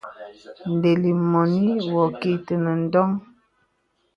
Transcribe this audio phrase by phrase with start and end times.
[0.81, 3.09] Dəklì mɔnì wɔ kì tənə ǹdɔŋ.